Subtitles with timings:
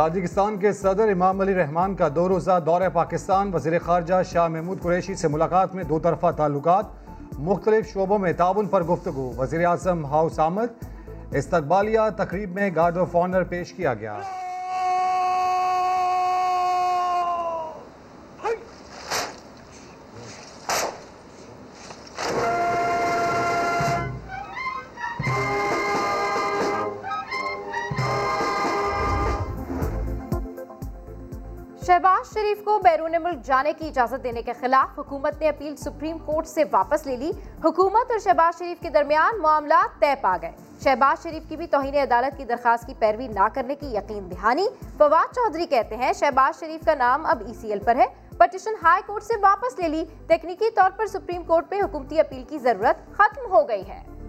[0.00, 4.82] Tajikistan کے صدر امام علی رحمان کا دو روزہ دورہ پاکستان، وزیر خارجہ شاہ محمود
[4.82, 6.86] قریشی سے ملاقات میں دو طرفہ تعلقات،
[7.38, 10.84] مختلف شعبوں میں تعاون پر گفتگو۔ وزیر اعظم ہاؤس آمد،
[11.32, 14.18] استقبالیہ تقریب میں گارڈ آف آنر پیش کیا گیا۔
[31.86, 36.18] شہباز شریف کو بیرون ملک جانے کی اجازت دینے کے خلاف حکومت نے اپیل سپریم
[36.18, 37.30] کورٹ سے واپس لے لی۔
[37.64, 40.52] حکومت اور شہباز شریف کے درمیان معاملات طے پا گئے۔
[40.84, 44.68] شہباز شریف کی بھی توہین عدالت کی درخواست کی پیروی نہ کرنے کی یقین دہانی۔
[44.98, 48.06] فواد چودھری کہتے ہیں، شہباز شریف کا نام اب ای سی ایل پر ہے۔
[48.38, 52.44] پٹیشن ہائی کورٹ سے واپس لے لی۔ تکنیکی طور پر سپریم کورٹ پہ حکومتی اپیل
[52.48, 54.19] کی ضرورت ختم ہو گئی ہے۔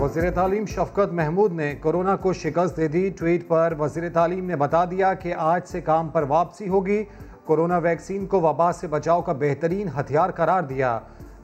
[0.00, 4.56] وزیر تعلیم شفقت محمود نے کرونا کو شکست دے دی۔ ٹویٹ پر وزیر تعلیم نے
[4.56, 7.04] بتا دیا کہ آج سے کام پر واپسی ہوگی۔
[7.46, 10.98] کرونا ویکسین کو وبا سے بچاؤ کا بہترین ہتھیار قرار دیا۔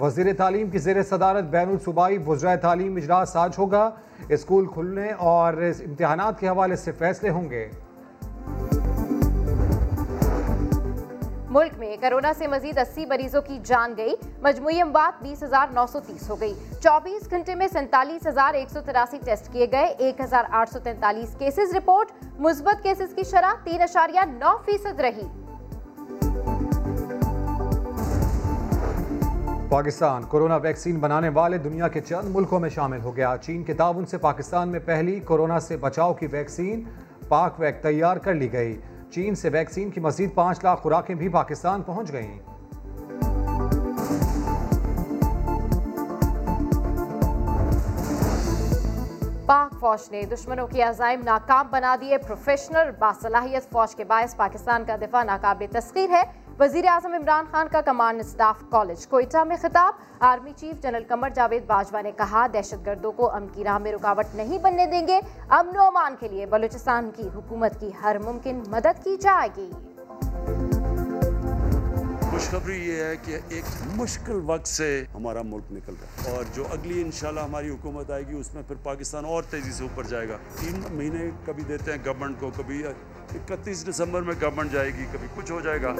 [0.00, 3.90] وزیر تعلیم کی زیر صدارت بین الصوبائی وزرائے تعلیم اجلاس آج ہوگا۔
[4.28, 5.54] اسکول کھلنے اور
[5.86, 7.68] امتحانات کے حوالے سے فیصلے ہوں گے۔
[11.50, 15.86] ملک میں کرونا سے مزید اسی مریضوں کی جان گئی۔ مجموعی اموات بیس ہزار نو
[15.86, 19.86] سو تیس ہو گئی۔ چوبیس گھنٹے میں سینتالیس ہزار ایک سو تراسی ٹیسٹ کیے گئے۔
[19.98, 25.00] ایک ہزار آٹھ سو تینتالیس کیسز رپورٹ۔ مثبت کیسز کی شرح تین اشاریہ نو فیصد
[25.00, 25.26] رہی۔
[29.68, 33.74] پاکستان کرونا ویکسین بنانے والے دنیا کے چند ملکوں میں شامل ہو گیا۔ چین کے
[33.74, 36.84] تعاون سے پاکستان میں پہلی کرونا سے بچاؤ کی ویکسین
[37.28, 41.28] پاک ویک تیار کر لی گئی۔ چین سے ویکسین کی مزید پانچ لاکھ خوراکیں بھی
[41.28, 42.38] پاکستان پہنچ گئیں۔
[49.46, 54.84] پاک فوج نے دشمنوں کی عزائم ناکام بنا دیے۔ پروفیشنل باصلاحیت فوج کے باعث پاکستان
[54.84, 56.22] کا دفاع ناقابل تسخیر ہے۔
[56.60, 61.28] وزیر اعظم عمران خان کا کمانڈ اسٹاف کالج کوئٹہ میں خطاب۔ Army chief general Qamar
[61.28, 65.06] Javed Bajwa نے کہا، دہشت گردوں کو امن کی راہ میں رکاوٹ نہیں بننے دیں
[65.06, 69.48] گے۔ امن و امان کے لیے بلوچستان کی حکومت کی ہر ممکن مدد کی جائے
[69.56, 69.70] گی۔
[72.30, 73.64] خوشخبری یہ ہے کہ ایک
[73.96, 78.22] مشکل وقت سے ہمارا ملک نکل رہا ہے۔ اور جو اگلی انشاءاللہ ہماری حکومت آئے
[78.26, 81.90] گی، اس میں پھر پاکستان اور تیزی سے اوپر جائے گا۔ تین مہینے کبھی دیتے
[81.90, 85.94] ہیں گورنمنٹ کو، کبھی اکتیس دسمبر میں گورنمنٹ جائے گی، کبھی کچھ ہو جائے گا۔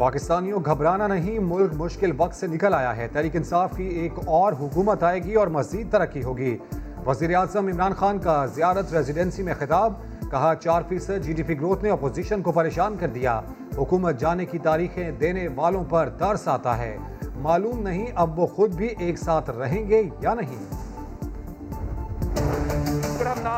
[0.00, 4.52] پاکستانیوں گھبرانا نہیں، ملک مشکل وقت سے نکل آیا ہے۔ تحریک انصاف کی ایک اور
[4.52, 6.58] حکومت آئے گی اور مزید ترقی ہوگی۔
[7.06, 9.92] وزیر اعظم عمران خان کا زیارت ریزیڈنسی میں خطاب،
[10.30, 13.40] کہا چار فیصد جی ڈی پی گروتھ نے اپوزیشن کو پریشان کر دیا۔
[13.78, 16.96] حکومت جانے کی تاریخیں دینے والوں پر ترس آتا ہے۔
[17.36, 20.89] معلوم نہیں اب وہ خود بھی ایک ساتھ رہیں گے یا نہیں۔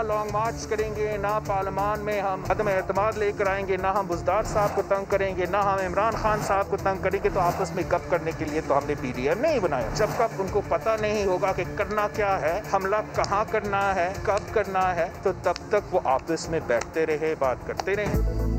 [0.03, 3.87] لانگ مارچ کریں گے، نہ پارلیمان میں ہم عدم اعتماد لے کر آئیں گے، نہ
[3.87, 7.19] ہم بزدار صاحب کو تنگ کریں گے، نہ ہم عمران خان صاحب کو تنگ کریں
[7.25, 9.61] گے۔ تو آپس میں گپ کرنے کے لیے تو ہم نے پی ڈی ایم نہیں
[9.61, 13.95] بنایا۔ جب تک ان کو پتہ نہیں ہوگا کہ کرنا کیا ہے، حملہ کہاں کرنا
[13.95, 18.52] ہے، کب کرنا ہے، تو تب تک وہ آپس میں بیٹھتے رہے، بات کرتے رہے۔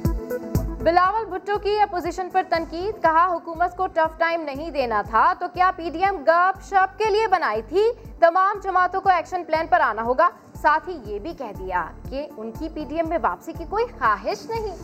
[0.83, 5.45] بلاول بھٹو کی اپوزیشن پر تنقید، کہا حکومت کو ٹف ٹائم نہیں دینا تھا، تو
[5.53, 9.67] کیا پی ڈی ایم گپ شپ کے لیے بنائی تھی؟ تمام جماعتوں کو ایکشن پلان
[9.69, 10.29] پر آنا ہوگا۔
[10.61, 13.65] ساتھ ہی یہ بھی کہہ دیا کہ ان کی پی ڈی ایم میں واپسی کی
[13.69, 14.75] کوئی خواہش نہیں۔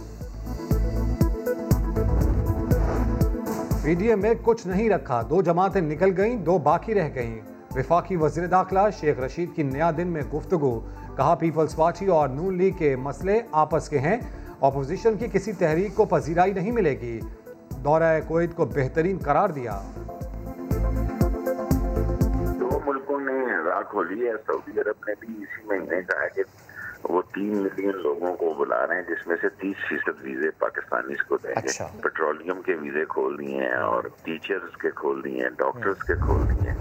[3.84, 7.40] پی ڈی ایم میں کچھ نہیں رکھا۔ دو جماعتیں نکل گئیں، دو باقی رہ گئیں۔
[7.76, 10.80] وفاقی وزیر داخلہ شیخ رشید کی نیا دن میں گفتگو۔
[11.18, 14.18] کہا پیپلز پارٹی اور نون لیگ کے مسئلے آپس کے ہیں۔
[14.62, 17.20] اپوزیشن کی کسی تحریک کو پذیرائی نہیں ملے گی۔
[17.84, 19.82] دورہ کویت کو بہترین قرار دیا۔
[22.60, 26.44] دو ملکوں نے راہ کھولی ہے۔ سعودی عرب نے بھی اسی مہینے کہا کہ
[27.04, 31.24] وہ تین ملین لوگوں کو بلا رہے ہیں جس میں سے تیس فیصد ویزے پاکستانیز
[31.24, 35.50] کو دیں گے۔ پیٹرولیم کے ویزے کھول دیے ہیں اور ٹیچرز کے کھول دیے ہیں
[35.50, 36.78] ڈاکٹرز کے کھول دیے ہیں۔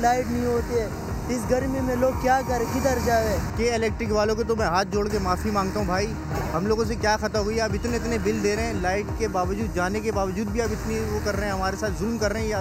[0.00, 4.34] لائٹ نہیں ہوتی ہے۔ اس گرمی میں لوگ کیا کریں کدھر جاوے؟ کہ الیکٹرک والوں
[4.36, 6.12] کو تو میں ہاتھ جوڑ کے معافی مانگتا ہوں بھائی۔
[6.54, 9.28] ہم لوگوں سے کیا خطا ہوئی؟ آپ اتنے اتنے بل دے رہے ہیں لائٹ کے
[9.28, 12.32] باوجود، جانے کے باوجود بھی آپ اتنی وہ کر رہے ہیں، ہمارے ساتھ ظلم کر
[12.32, 12.60] رہے ہیں یا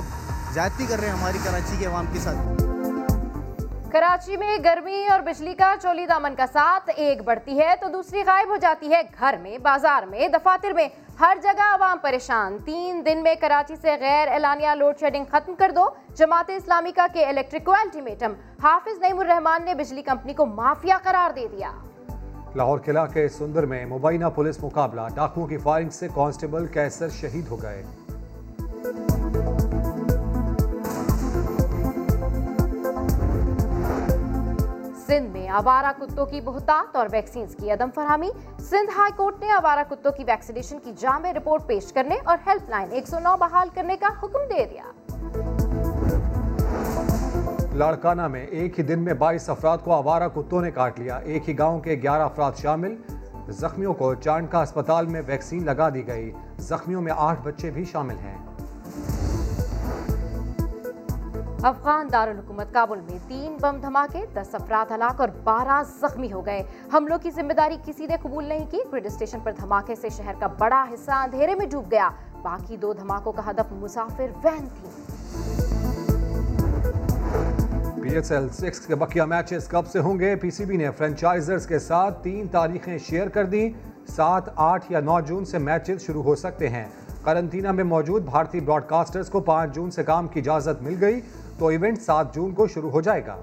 [0.53, 2.66] زیادتی کر رہے ہیں ہماری کراچی کے عوام کے ساتھ۔
[3.91, 8.23] کراچی میں گرمی اور بجلی کا چولی دامن کا ساتھ ایک بڑھتی ہے تو دوسری
[8.27, 10.87] غائب ہو جاتی ہے گھر میں، بازار میں، دفاتر میں۔
[11.19, 15.71] ہر جگہ عوام پریشان۔ تین دن میں کراچی سے غیر اعلانیہ لوڈ شیڈنگ ختم کر
[15.75, 15.85] دو
[16.15, 20.97] جماعت اسلامی کا کے الیکٹرک کو الٹیمیٹم۔ حافظ نعیم الرحمان نے بجلی کمپنی کو مافیا
[21.03, 21.71] قرار دے دیا۔
[22.55, 27.47] لاہور قلعہ کے سندر میں مبینہ پولیس مقابلہ۔ ڈاکوؤں کی فائرنگ سے کانسٹیبل کیسر شہید
[27.47, 27.85] ہو گئے۔
[35.07, 39.51] سندھ میں آوارہ کتوں کی بہتات اور ویکسینز کی عدم فراہمی۔ سندھ ہائی کورٹ نے
[39.51, 43.95] آوارہ کتوں کی ویکسینیشن کی جامع رپورٹ پیش کرنے اور ہیلپ لائن 109 بحال کرنے
[43.95, 44.83] کا حکم دے دیا۔
[47.73, 51.49] لاڑکانہ میں ایک ہی دن میں بائیس افراد کو آوارہ کتوں نے کاٹ لیا۔ ایک
[51.49, 52.95] ہی گاؤں کے گیارہ افراد شامل۔
[53.49, 58.15] زخمیوں کو چانڈکا اسپتال میں ویکسین لگا دی گئی۔ زخمیوں میں آٹھ بچے بھی شامل
[58.15, 58.56] ہیں۔
[61.63, 66.63] افغان دارالحکومت کابل میں تین بم دھماکے، دس افراد ہلاک اور بارہ زخمی ہو گئے۔
[66.93, 70.33] حملوں کی ذمہ داری کسی نے قبول نہیں کی۔ گریڈ اسٹیشن پر دھماکے سے شہر
[70.39, 72.09] کا بڑا حصہ اندھیرے میں ڈوب گیا۔
[72.41, 74.89] باقی دو دھماکوں کا ہدف مسافر وین تھی۔
[78.01, 80.91] پی ایس ایل سکس کے بقیہ میچز کب سے ہوں گے؟ پی سی بی نے
[80.91, 83.69] فرنچائزرز کے ساتھ تین تاریخیں شیئر کر دیں۔
[84.07, 86.85] سات آٹھ یا نو جون سے میچز شروع ہو سکتے ہیں۔
[87.23, 91.21] قرنطینہ میں موجود بھارتی براڈکاسٹرز کو پانچ جون سے کام کی اجازت مل گئی۔
[91.57, 93.35] تو ایونٹ سات جون کو شروع ہو جائے گا۔